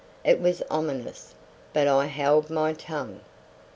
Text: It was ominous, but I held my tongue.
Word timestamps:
It 0.23 0.41
was 0.41 0.63
ominous, 0.67 1.35
but 1.73 1.87
I 1.87 2.07
held 2.07 2.49
my 2.49 2.73
tongue. 2.73 3.19